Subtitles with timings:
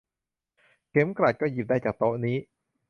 [0.89, 2.37] เข็มกลัดก็หยิบได้จากโต๊ะนี้